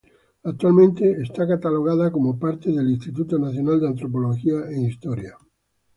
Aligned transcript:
Actualmente 0.43 1.11
está 1.21 1.47
catalogada 1.47 2.11
como 2.11 2.31
por 2.31 2.53
parte 2.53 2.71
del 2.71 2.89
Instituto 2.89 3.37
Nacional 3.37 3.79
de 3.79 3.87
Antropología 3.89 4.61
e 4.67 4.81
Historia. 4.87 5.37